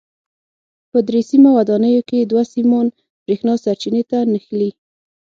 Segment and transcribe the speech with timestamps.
[0.91, 2.87] په درې سیمه ودانیو کې دوه سیمان
[3.25, 4.69] برېښنا سرچینې ته نښلي.